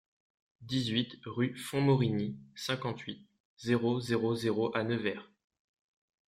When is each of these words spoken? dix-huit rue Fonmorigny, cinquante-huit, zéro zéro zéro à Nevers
dix-huit 0.61 1.19
rue 1.25 1.55
Fonmorigny, 1.55 2.35
cinquante-huit, 2.55 3.23
zéro 3.59 3.99
zéro 3.99 4.33
zéro 4.33 4.75
à 4.75 4.83
Nevers 4.83 5.29